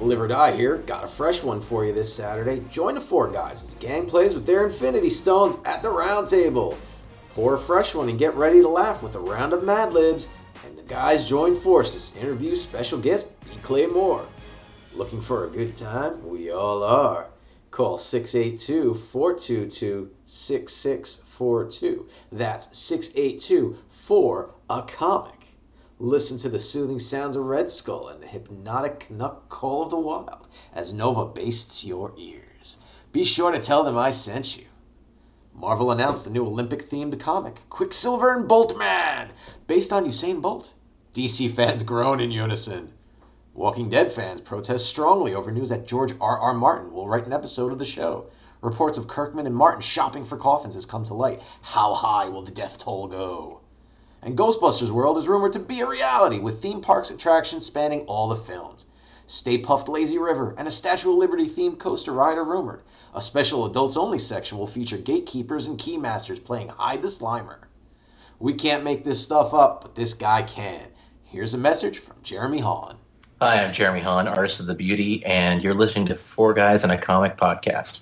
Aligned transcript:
Live 0.00 0.20
or 0.20 0.28
Die 0.28 0.52
here, 0.52 0.76
got 0.86 1.02
a 1.02 1.08
fresh 1.08 1.42
one 1.42 1.60
for 1.60 1.84
you 1.84 1.92
this 1.92 2.14
Saturday. 2.14 2.62
Join 2.70 2.94
the 2.94 3.00
four 3.00 3.26
guys 3.32 3.64
as 3.64 3.74
gang 3.74 4.06
plays 4.06 4.32
with 4.32 4.46
their 4.46 4.64
Infinity 4.64 5.10
Stones 5.10 5.56
at 5.64 5.82
the 5.82 5.90
round 5.90 6.28
table. 6.28 6.78
Pour 7.30 7.54
a 7.54 7.58
fresh 7.58 7.96
one 7.96 8.08
and 8.08 8.16
get 8.16 8.36
ready 8.36 8.60
to 8.60 8.68
laugh 8.68 9.02
with 9.02 9.16
a 9.16 9.18
round 9.18 9.52
of 9.52 9.64
Mad 9.64 9.92
Libs, 9.92 10.28
and 10.64 10.78
the 10.78 10.82
guys 10.82 11.28
join 11.28 11.56
forces 11.56 12.10
to 12.10 12.20
interview 12.20 12.54
special 12.54 13.00
guest 13.00 13.28
B. 13.40 13.50
Clay 13.62 13.86
Moore. 13.86 14.24
Looking 14.94 15.20
for 15.20 15.46
a 15.46 15.50
good 15.50 15.74
time? 15.74 16.24
We 16.28 16.52
all 16.52 16.84
are. 16.84 17.26
Call 17.72 17.98
682 17.98 18.94
422 18.94 20.10
6642. 20.24 22.08
That's 22.30 22.78
682 22.78 23.76
4 23.88 24.54
a 24.70 24.82
comic. 24.82 25.37
Listen 26.00 26.38
to 26.38 26.48
the 26.48 26.60
soothing 26.60 27.00
sounds 27.00 27.34
of 27.34 27.44
Red 27.44 27.72
Skull 27.72 28.06
and 28.06 28.22
the 28.22 28.26
hypnotic 28.28 29.00
Canuck 29.00 29.48
call 29.48 29.82
of 29.82 29.90
the 29.90 29.98
wild 29.98 30.46
as 30.72 30.92
Nova 30.92 31.26
bastes 31.26 31.84
your 31.84 32.12
ears. 32.16 32.78
Be 33.10 33.24
sure 33.24 33.50
to 33.50 33.58
tell 33.58 33.82
them 33.82 33.98
I 33.98 34.12
sent 34.12 34.56
you. 34.56 34.66
Marvel 35.52 35.90
announced 35.90 36.24
a 36.28 36.30
new 36.30 36.46
Olympic 36.46 36.88
themed 36.88 37.18
comic, 37.18 37.64
Quicksilver 37.68 38.32
and 38.32 38.48
Boltman, 38.48 39.30
based 39.66 39.92
on 39.92 40.04
Usain 40.04 40.40
Bolt. 40.40 40.72
DC 41.14 41.50
fans 41.50 41.82
groan 41.82 42.20
in 42.20 42.30
unison. 42.30 42.92
Walking 43.52 43.88
Dead 43.88 44.12
fans 44.12 44.40
protest 44.40 44.86
strongly 44.86 45.34
over 45.34 45.50
news 45.50 45.70
that 45.70 45.88
George 45.88 46.12
R. 46.20 46.38
R. 46.38 46.54
Martin 46.54 46.92
will 46.92 47.08
write 47.08 47.26
an 47.26 47.32
episode 47.32 47.72
of 47.72 47.78
the 47.78 47.84
show. 47.84 48.26
Reports 48.60 48.98
of 48.98 49.08
Kirkman 49.08 49.46
and 49.46 49.56
Martin 49.56 49.80
shopping 49.80 50.24
for 50.24 50.36
coffins 50.36 50.76
has 50.76 50.86
come 50.86 51.02
to 51.04 51.14
light. 51.14 51.42
How 51.60 51.92
high 51.92 52.28
will 52.28 52.42
the 52.42 52.52
death 52.52 52.78
toll 52.78 53.08
go? 53.08 53.62
And 54.22 54.36
Ghostbusters 54.36 54.90
World 54.90 55.16
is 55.16 55.28
rumored 55.28 55.52
to 55.52 55.58
be 55.58 55.80
a 55.80 55.86
reality 55.86 56.38
with 56.38 56.60
theme 56.60 56.80
parks 56.80 57.10
attractions 57.10 57.64
spanning 57.64 58.00
all 58.06 58.28
the 58.28 58.36
films. 58.36 58.86
Stay 59.26 59.58
Puft 59.58 59.88
Lazy 59.88 60.18
River 60.18 60.54
and 60.56 60.66
a 60.66 60.70
Statue 60.70 61.10
of 61.10 61.16
Liberty 61.16 61.46
themed 61.46 61.78
coaster 61.78 62.12
ride 62.12 62.38
are 62.38 62.44
rumored. 62.44 62.82
A 63.14 63.20
special 63.20 63.66
adults 63.66 63.96
only 63.96 64.18
section 64.18 64.58
will 64.58 64.66
feature 64.66 64.96
gatekeepers 64.96 65.66
and 65.66 65.78
keymasters 65.78 66.42
playing 66.42 66.68
Hide 66.68 67.02
the 67.02 67.08
Slimer. 67.08 67.58
We 68.38 68.54
can't 68.54 68.84
make 68.84 69.04
this 69.04 69.22
stuff 69.22 69.52
up, 69.52 69.82
but 69.82 69.94
this 69.94 70.14
guy 70.14 70.42
can. 70.42 70.86
Here's 71.24 71.54
a 71.54 71.58
message 71.58 71.98
from 71.98 72.16
Jeremy 72.22 72.60
Haun. 72.60 72.96
Hi, 73.40 73.62
I'm 73.62 73.72
Jeremy 73.72 74.00
Haun, 74.00 74.26
artist 74.26 74.60
of 74.60 74.66
the 74.66 74.74
beauty, 74.74 75.24
and 75.24 75.62
you're 75.62 75.74
listening 75.74 76.06
to 76.06 76.16
Four 76.16 76.54
Guys 76.54 76.82
in 76.82 76.90
a 76.90 76.98
Comic 76.98 77.36
podcast. 77.36 78.00